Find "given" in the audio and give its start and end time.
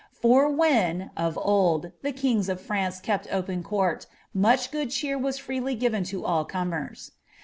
5.75-6.03